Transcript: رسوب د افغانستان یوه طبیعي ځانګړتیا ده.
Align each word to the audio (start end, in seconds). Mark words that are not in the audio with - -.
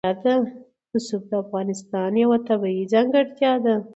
رسوب 0.93 1.23
د 1.29 1.31
افغانستان 1.43 2.11
یوه 2.23 2.37
طبیعي 2.49 2.83
ځانګړتیا 2.93 3.53
ده. 3.65 3.75